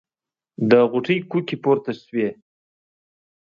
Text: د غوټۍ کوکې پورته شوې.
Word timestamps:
د 0.69 0.71
غوټۍ 0.91 1.17
کوکې 1.29 1.55
پورته 1.63 1.91
شوې. 2.01 2.29